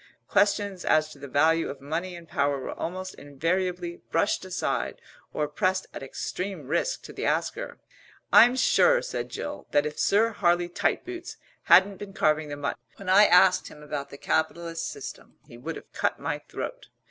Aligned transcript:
Questions 0.27 0.83
as 0.83 1.09
to 1.09 1.19
the 1.19 1.27
value 1.27 1.69
of 1.69 1.79
money 1.79 2.15
and 2.15 2.27
power 2.27 2.59
were 2.59 2.71
almost 2.71 3.13
invariably 3.13 4.01
brushed 4.09 4.43
aside, 4.43 4.99
or 5.31 5.47
pressed 5.47 5.85
at 5.93 6.01
extreme 6.01 6.65
risk 6.67 7.03
to 7.03 7.13
the 7.13 7.27
asker. 7.27 7.77
"I'm 8.33 8.55
sure," 8.55 9.03
said 9.03 9.29
Jill, 9.29 9.67
"that 9.69 9.85
if 9.85 9.99
Sir 9.99 10.29
Harley 10.31 10.69
Tightboots 10.69 11.35
hadn't 11.65 11.97
been 11.97 12.13
carving 12.13 12.47
the 12.49 12.57
mutton 12.57 12.79
when 12.95 13.09
I 13.09 13.25
asked 13.27 13.67
him 13.67 13.83
about 13.83 14.09
the 14.09 14.17
capitalist 14.17 14.89
system 14.89 15.35
he 15.45 15.55
would 15.59 15.75
have 15.75 15.93
cut 15.93 16.19
my 16.19 16.39
throat. 16.47 16.87